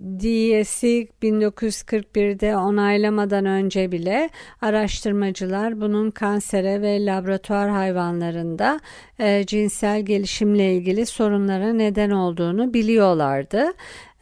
DS'i 0.00 1.08
1941'de 1.22 2.56
onaylamadan 2.56 3.46
önce 3.46 3.92
bile 3.92 4.30
araştırmacılar 4.60 5.80
bunun 5.80 6.10
kansere 6.10 6.82
ve 6.82 7.06
laboratuvar 7.06 7.70
hayvanlarında 7.70 8.80
e, 9.18 9.46
cinsel 9.46 10.02
gelişimle 10.02 10.74
ilgili 10.74 11.06
sorunlara 11.06 11.72
neden 11.72 12.10
olduğunu 12.10 12.74
biliyorlardı. 12.74 13.72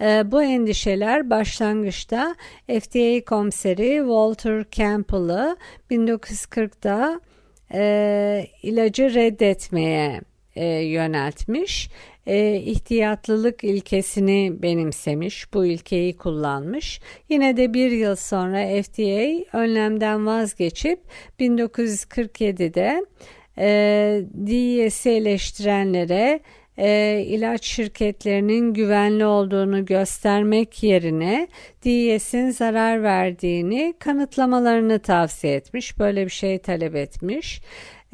E, 0.00 0.31
bu 0.31 0.42
endişeler 0.42 1.31
başlangıçta 1.31 2.35
FDA 2.66 3.24
komiseri 3.24 3.96
Walter 3.98 4.64
Campbell'ı 4.70 5.57
1940'da 5.90 7.20
e, 7.74 8.46
ilacı 8.62 9.14
reddetmeye 9.14 10.20
yöneltmiş. 10.83 11.90
E, 12.26 12.56
ihtiyatlılık 12.56 13.64
ilkesini 13.64 14.62
benimsemiş, 14.62 15.54
bu 15.54 15.66
ilkeyi 15.66 16.16
kullanmış. 16.16 17.00
Yine 17.28 17.56
de 17.56 17.74
bir 17.74 17.90
yıl 17.90 18.16
sonra 18.16 18.83
FDA 18.83 19.59
önlemden 19.59 20.26
vazgeçip 20.26 21.00
1947'de 21.40 23.04
e, 23.59 23.68
DES'i 24.35 25.11
eleştirenlere 25.11 26.40
e, 26.78 27.22
ilaç 27.26 27.64
şirketlerinin 27.64 28.74
güvenli 28.74 29.24
olduğunu 29.24 29.85
göstermek 29.85 30.83
yerine 30.83 31.48
DES'in 31.85 32.50
zarar 32.50 33.02
verdiğini 33.02 33.94
kanıtlamalarını 33.98 34.98
tavsiye 34.98 35.54
etmiş. 35.54 35.98
Böyle 35.98 36.24
bir 36.24 36.30
şey 36.30 36.59
talep 36.59 36.96
etmiş. 36.96 37.61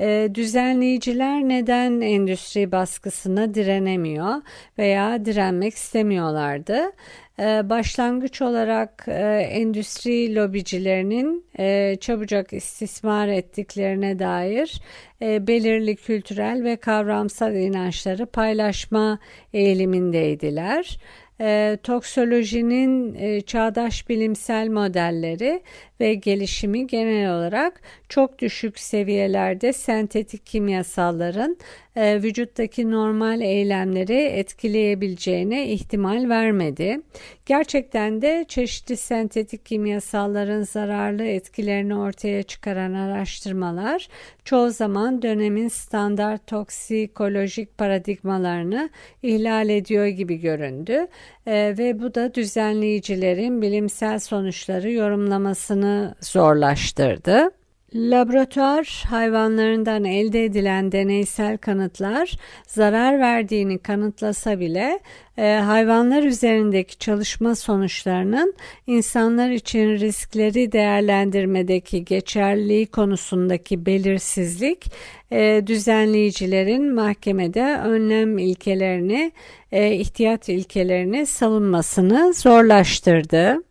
E, 0.01 0.29
düzenleyiciler 0.35 1.43
neden 1.43 2.01
endüstri 2.01 2.73
baskısına 2.73 3.55
direnemiyor 3.55 4.35
veya 4.79 5.25
direnmek 5.25 5.75
istemiyorlardı? 5.75 6.93
E, 7.39 7.71
başlangıç 7.71 8.43
olarak 8.43 9.05
e, 9.09 9.49
endüstri 9.51 10.35
lobicilerinin 10.35 11.45
e, 11.59 11.97
çabucak 12.01 12.53
istismar 12.53 13.29
ettiklerine 13.29 14.19
dair 14.19 14.81
e, 15.23 15.47
belirli 15.47 15.97
kültürel 15.97 16.65
ve 16.65 16.77
kavramsal 16.77 17.55
inançları 17.55 18.27
paylaşma 18.27 19.19
eğilimindeydiler 19.53 20.99
e, 21.41 21.79
toksolojinin 21.83 23.15
e, 23.15 23.41
çağdaş 23.41 24.09
bilimsel 24.09 24.69
modelleri 24.69 25.63
ve 26.01 26.15
gelişimi 26.15 26.87
genel 26.87 27.35
olarak 27.35 27.81
çok 28.09 28.39
düşük 28.39 28.79
seviyelerde 28.79 29.73
sentetik 29.73 30.47
kimyasalların 30.47 31.57
e, 31.97 32.23
vücuttaki 32.23 32.91
normal 32.91 33.41
eylemleri 33.41 34.23
etkileyebileceğine 34.23 35.69
ihtimal 35.69 36.29
vermedi. 36.29 37.01
Gerçekten 37.47 38.23
de 38.23 38.45
çeşitli 38.49 38.97
sentetik 38.97 39.67
kimyasalların 39.67 40.63
zararlı 40.63 41.25
etkilerini 41.25 41.97
ortaya 41.97 42.43
çıkaran 42.43 42.93
araştırmalar 42.93 44.09
çoğu 44.45 44.71
zaman 44.71 45.23
dönemin 45.23 45.69
standart 45.69 46.47
toksikolojik 46.47 47.79
paradigmalarını 47.79 48.91
ihlal 49.23 49.69
ediyor 49.69 50.07
gibi 50.07 50.41
göründü 50.41 51.07
e, 51.47 51.79
ve 51.79 52.01
bu 52.01 52.15
da 52.15 52.35
düzenleyicilerin 52.35 53.63
bilimsel 53.63 54.19
sonuçları 54.19 54.93
yorumlamasını 54.93 56.15
zorlaştırdı. 56.21 57.51
Laboratuvar 57.97 59.05
hayvanlarından 59.09 60.05
elde 60.05 60.45
edilen 60.45 60.93
deneysel 60.93 61.59
kanıtlar 61.59 62.33
zarar 62.67 63.21
verdiğini 63.21 63.79
kanıtlasa 63.79 64.61
bile 64.61 65.01
e, 65.39 65.55
hayvanlar 65.55 66.23
üzerindeki 66.23 66.99
çalışma 66.99 67.55
sonuçlarının 67.55 68.55
insanlar 68.87 69.51
için 69.51 69.91
riskleri 69.91 70.73
değerlendirmedeki 70.73 72.05
geçerliliği 72.05 72.87
konusundaki 72.87 73.87
belirsizlik 73.87 74.93
e, 75.31 75.63
düzenleyicilerin 75.67 76.95
mahkemede 76.95 77.77
önlem 77.85 78.39
ilkelerini, 78.39 79.33
e, 79.73 79.93
ihtiyat 79.93 80.49
ilkelerini 80.49 81.27
savunmasını 81.27 82.35
zorlaştırdı. 82.35 83.63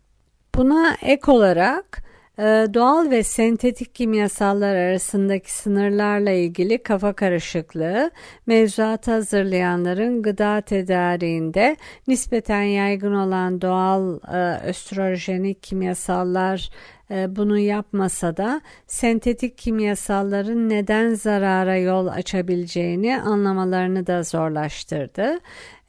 Buna 0.56 0.98
ek 1.02 1.32
olarak 1.32 2.05
doğal 2.74 3.10
ve 3.10 3.24
sentetik 3.24 3.96
kimyasallar 3.96 4.76
arasındaki 4.76 5.54
sınırlarla 5.54 6.32
ilgili 6.32 6.84
kafa 6.84 7.14
karışıklığı, 7.14 8.12
mevzuat 8.48 9.08
hazırlayanların 9.08 10.22
gıda 10.22 10.62
tedariğinde 10.62 11.78
nispeten 12.08 12.62
yaygın 12.62 13.14
olan 13.14 13.62
doğal 13.62 14.20
e, 14.34 14.68
östrojenik 14.68 15.64
kimyasallar 15.64 16.70
e, 17.12 17.36
bunu 17.36 17.58
yapmasa 17.58 18.38
da 18.38 18.62
sentetik 18.88 19.58
kimyasalların 19.58 20.70
neden 20.70 21.14
zarara 21.14 21.78
yol 21.78 22.08
açabileceğini 22.08 23.22
anlamalarını 23.22 24.08
da 24.08 24.24
zorlaştırdı. 24.24 25.40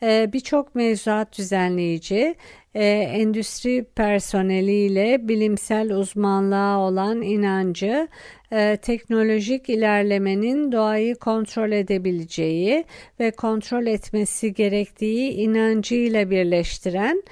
E, 0.02 0.30
birçok 0.32 0.74
mevzuat 0.74 1.38
düzenleyici 1.38 2.34
e, 2.74 2.84
endüstri 2.88 3.84
personeliyle 3.94 5.28
bilimsel 5.28 5.92
uzmanlığa 5.92 6.78
olan 6.78 7.22
inancı 7.22 8.08
e, 8.52 8.76
teknolojik 8.82 9.68
ilerlemenin 9.68 10.72
doğayı 10.72 11.14
kontrol 11.14 11.72
edebileceği 11.72 12.84
ve 13.20 13.30
kontrol 13.30 13.86
etmesi 13.86 14.54
gerektiği 14.54 15.30
inancıyla 15.30 16.30
birleştiren 16.30 17.22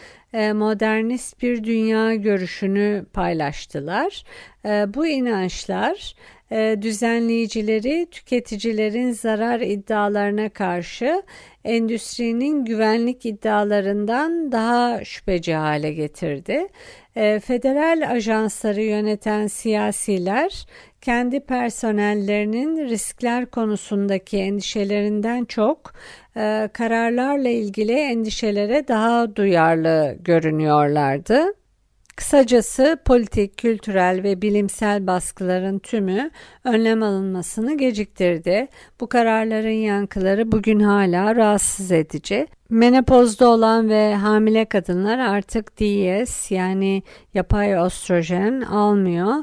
modernist 0.54 1.42
bir 1.42 1.64
dünya 1.64 2.14
görüşünü 2.14 3.06
paylaştılar. 3.12 4.24
Bu 4.64 5.06
inançlar 5.06 6.14
düzenleyicileri 6.82 8.06
tüketicilerin 8.10 9.12
zarar 9.12 9.60
iddialarına 9.60 10.48
karşı 10.48 11.22
endüstrinin 11.64 12.64
güvenlik 12.64 13.26
iddialarından 13.26 14.52
daha 14.52 15.04
şüpheci 15.04 15.54
hale 15.54 15.92
getirdi. 15.92 16.66
E, 17.16 17.40
federal 17.40 18.10
ajansları 18.10 18.82
yöneten 18.82 19.46
siyasiler 19.46 20.66
kendi 21.00 21.40
personellerinin 21.40 22.88
riskler 22.88 23.46
konusundaki 23.46 24.38
endişelerinden 24.38 25.44
çok 25.44 25.92
e, 26.36 26.68
kararlarla 26.72 27.48
ilgili 27.48 27.92
endişelere 27.92 28.88
daha 28.88 29.36
duyarlı 29.36 30.16
görünüyorlardı. 30.20 31.63
Kısacası 32.16 32.98
politik, 33.04 33.58
kültürel 33.58 34.22
ve 34.22 34.42
bilimsel 34.42 35.06
baskıların 35.06 35.78
tümü 35.78 36.30
önlem 36.64 37.02
alınmasını 37.02 37.76
geciktirdi. 37.76 38.68
Bu 39.00 39.08
kararların 39.08 39.68
yankıları 39.68 40.52
bugün 40.52 40.80
hala 40.80 41.36
rahatsız 41.36 41.92
edici. 41.92 42.46
Menopozda 42.70 43.48
olan 43.48 43.88
ve 43.88 44.14
hamile 44.14 44.64
kadınlar 44.64 45.18
artık 45.18 45.80
DES 45.80 46.50
yani 46.50 47.02
yapay 47.34 47.74
östrojen 47.74 48.60
almıyor 48.60 49.34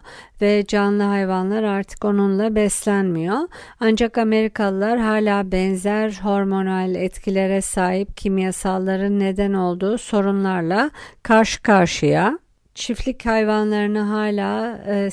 ve 0.42 0.66
canlı 0.68 1.04
hayvanlar 1.04 1.64
artık 1.64 2.06
onunla 2.06 2.56
beslenmiyor. 2.56 3.38
Ancak 3.80 4.18
Amerikalılar 4.18 5.00
hala 5.00 5.52
benzer 5.52 6.20
hormonal 6.24 6.96
etkilere 6.96 7.62
sahip 7.62 8.18
kimyasalların 8.18 9.20
neden 9.20 9.54
olduğu 9.54 9.98
sorunlarla 9.98 10.92
karşı 11.24 11.62
karşıya. 11.62 12.40
Çiftlik 12.82 13.26
hayvanlarına 13.26 14.10
hala 14.10 14.78
e, 14.88 15.10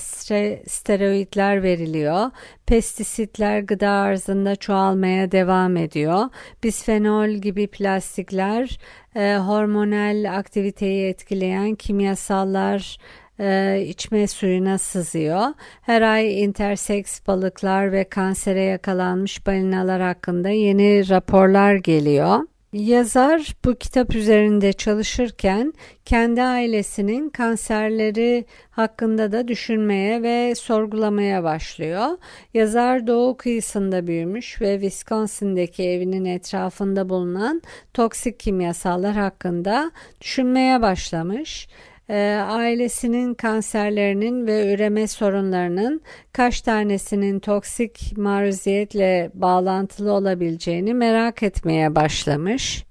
steroidler 0.69 1.63
veriliyor. 1.63 2.31
Pestisitler 2.67 3.61
gıda 3.61 3.91
arzında 3.91 4.57
çoğalmaya 4.57 5.33
devam 5.33 5.77
ediyor. 5.77 6.25
Bisfenol 6.63 7.29
gibi 7.29 7.67
plastikler, 7.67 8.79
e, 9.17 9.37
hormonal 9.37 10.39
aktiviteyi 10.39 11.09
etkileyen 11.09 11.75
kimyasallar 11.75 12.97
e, 13.41 13.81
içme 13.89 14.27
suyuna 14.27 14.79
sızıyor. 14.79 15.43
Her 15.83 16.03
ay 16.03 16.43
interseks 16.43 17.27
balıklar 17.27 17.93
ve 17.93 18.05
kansere 18.05 18.63
yakalanmış 18.63 19.47
balinalar 19.47 20.03
hakkında 20.03 20.49
yeni 20.49 21.09
raporlar 21.09 21.75
geliyor. 21.75 22.41
Yazar 22.73 23.55
bu 23.65 23.75
kitap 23.75 24.15
üzerinde 24.15 24.73
çalışırken 24.73 25.73
kendi 26.05 26.43
ailesinin 26.43 27.31
kanserleri 27.31 28.45
hakkında 28.71 29.33
da 29.33 29.49
düşünmeye 29.49 30.23
ve 30.23 30.55
sorgulamaya 30.55 31.45
başlıyor. 31.45 32.09
Yazar 32.55 33.07
doğu 33.07 33.37
kıyısında 33.37 34.07
büyümüş 34.07 34.61
ve 34.61 34.81
Wisconsin'deki 34.81 35.83
evinin 35.83 36.25
etrafında 36.25 37.09
bulunan 37.09 37.63
toksik 37.95 38.41
kimyasallar 38.41 39.15
hakkında 39.15 39.91
düşünmeye 40.21 40.83
başlamış 40.83 41.69
e, 42.09 42.35
ailesinin 42.49 43.35
kanserlerinin 43.35 44.47
ve 44.47 44.75
üreme 44.75 45.07
sorunlarının 45.07 46.01
kaç 46.33 46.61
tanesinin 46.61 47.39
toksik 47.41 48.13
maruziyetle 48.17 49.31
bağlantılı 49.35 50.13
olabileceğini 50.13 50.95
merak 50.95 51.43
etmeye 51.43 51.95
başlamış. 51.95 52.85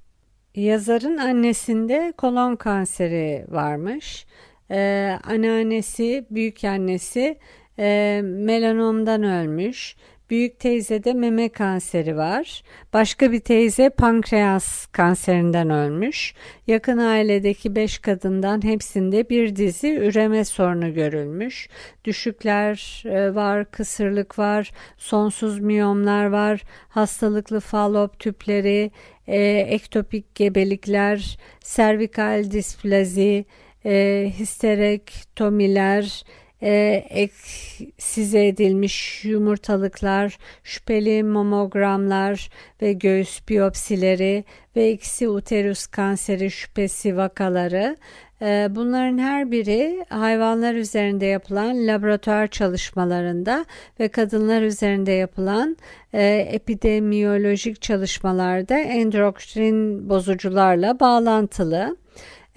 Yazarın 0.55 1.17
annesinde 1.17 2.13
kolon 2.17 2.55
kanseri 2.55 3.45
varmış. 3.47 4.25
Ee, 4.71 5.19
anneannesi, 5.23 6.25
büyük 6.31 6.63
annesi 6.63 7.39
e, 7.79 8.21
melanomdan 8.23 9.23
ölmüş. 9.23 9.95
Büyük 10.29 10.59
teyzede 10.59 11.13
meme 11.13 11.49
kanseri 11.49 12.17
var. 12.17 12.63
Başka 12.93 13.31
bir 13.31 13.39
teyze 13.39 13.89
pankreas 13.89 14.85
kanserinden 14.85 15.69
ölmüş. 15.69 16.33
Yakın 16.67 16.97
ailedeki 16.97 17.75
5 17.75 17.99
kadından 17.99 18.63
hepsinde 18.63 19.29
bir 19.29 19.55
dizi 19.55 19.95
üreme 19.95 20.45
sorunu 20.45 20.93
görülmüş. 20.93 21.69
Düşükler 22.05 23.03
e, 23.05 23.35
var, 23.35 23.71
kısırlık 23.71 24.39
var, 24.39 24.71
sonsuz 24.97 25.59
miyomlar 25.59 26.25
var, 26.25 26.61
hastalıklı 26.89 27.59
falop 27.59 28.19
tüpleri, 28.19 28.91
e, 29.27 29.41
ektopik 29.69 30.35
gebelikler, 30.35 31.37
servikal 31.59 32.51
displazi, 32.51 33.45
e, 33.85 34.25
histerektomiler, 34.39 36.23
e, 36.61 37.03
eksize 37.09 38.47
edilmiş 38.47 39.25
yumurtalıklar, 39.25 40.37
şüpheli 40.63 41.23
mamogramlar 41.23 42.49
ve 42.81 42.93
göğüs 42.93 43.47
biyopsileri 43.49 44.43
ve 44.75 44.83
eksi 44.83 45.29
uterus 45.29 45.87
kanseri 45.87 46.51
şüphesi 46.51 47.17
vakaları. 47.17 47.97
E, 48.41 48.67
Bunların 48.69 49.17
her 49.17 49.51
biri 49.51 50.05
hayvanlar 50.09 50.73
üzerinde 50.73 51.25
yapılan 51.25 51.87
laboratuvar 51.87 52.47
çalışmalarında 52.47 53.65
ve 53.99 54.07
kadınlar 54.07 54.61
üzerinde 54.61 55.11
yapılan 55.11 55.77
e, 56.13 56.47
epidemiyolojik 56.51 57.81
çalışmalarda 57.81 58.77
endokrin 58.77 60.09
bozucularla 60.09 60.99
bağlantılı 60.99 61.97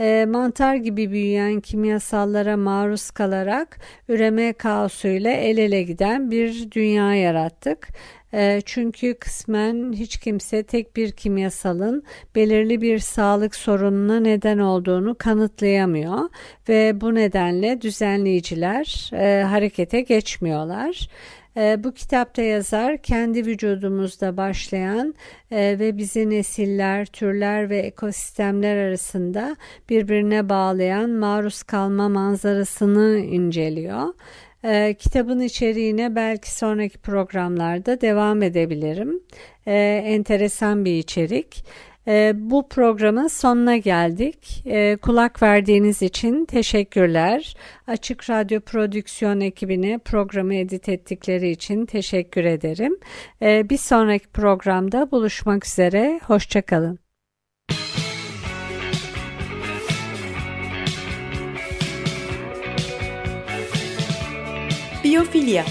e, 0.01 0.27
mantar 0.29 0.75
gibi 0.75 1.11
büyüyen 1.11 1.61
kimyasallara 1.61 2.57
maruz 2.57 3.11
kalarak 3.11 3.79
üreme 4.09 4.53
kaosuyla 4.53 5.31
el 5.31 5.59
ele 5.59 5.83
giden 5.83 6.31
bir 6.31 6.71
dünya 6.71 7.15
yarattık. 7.15 7.89
E, 8.35 8.63
çünkü 8.65 9.15
kısmen 9.15 9.93
hiç 9.93 10.17
kimse 10.17 10.63
tek 10.63 10.97
bir 10.97 11.13
kimyasalın 11.13 12.03
belirli 12.35 12.81
bir 12.81 12.99
sağlık 12.99 13.55
sorununa 13.55 14.21
neden 14.21 14.59
olduğunu 14.59 15.15
kanıtlayamıyor 15.19 16.19
ve 16.69 17.01
bu 17.01 17.15
nedenle 17.15 17.81
düzenleyiciler 17.81 19.11
e, 19.13 19.43
harekete 19.43 20.01
geçmiyorlar. 20.01 21.09
E, 21.61 21.85
bu 21.85 21.93
kitapta 21.93 22.43
yazar 22.43 23.03
kendi 23.03 23.47
vücudumuzda 23.47 24.37
başlayan 24.37 25.15
e, 25.51 25.79
ve 25.79 25.97
bizi 25.97 26.31
nesiller, 26.31 27.07
türler 27.07 27.71
ve 27.71 27.79
ekosistemler 27.79 28.77
arasında 28.77 29.57
birbirine 29.89 30.49
bağlayan 30.49 31.11
maruz 31.11 31.63
kalma 31.63 32.09
manzarasını 32.09 33.19
inceliyor. 33.19 34.15
E, 34.65 34.95
kitabın 34.95 35.41
içeriğine 35.41 36.17
belki 36.17 36.51
sonraki 36.51 36.99
programlarda 36.99 38.01
devam 38.01 38.43
edebilirim. 38.43 39.21
E, 39.67 40.03
enteresan 40.07 40.85
bir 40.85 40.99
içerik. 40.99 41.65
E, 42.09 42.33
bu 42.37 42.69
programın 42.69 43.27
sonuna 43.27 43.77
geldik. 43.77 44.63
E, 44.67 44.97
kulak 44.97 45.43
verdiğiniz 45.43 46.03
için 46.03 46.45
teşekkürler. 46.45 47.55
Açık 47.87 48.31
Radyo 48.31 48.61
Prodüksiyon 48.61 49.41
ekibine 49.41 49.99
programı 49.99 50.55
edit 50.55 50.89
ettikleri 50.89 51.51
için 51.51 51.87
teşekkür 51.87 52.45
ederim. 52.45 52.99
E, 53.43 53.71
bir 53.71 53.79
sonraki 53.79 54.29
programda 54.29 55.11
buluşmak 55.11 55.67
üzere. 55.67 56.21
Hoşçakalın. 56.27 56.99
Biyofilya 65.05 65.65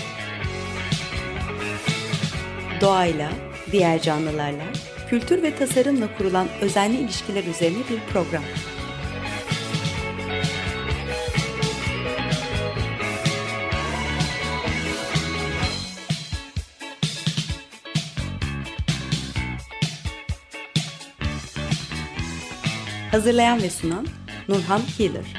Doğayla, 2.81 3.29
diğer 3.71 4.01
canlılarla, 4.01 4.63
kültür 5.09 5.43
ve 5.43 5.55
tasarımla 5.55 6.17
kurulan 6.17 6.47
özenli 6.61 6.97
ilişkiler 6.97 7.43
üzerine 7.43 7.77
bir 7.89 7.99
program. 8.13 8.43
Hazırlayan 23.11 23.61
ve 23.61 23.69
sunan 23.69 24.07
Nurhan 24.49 24.81
Killer. 24.97 25.38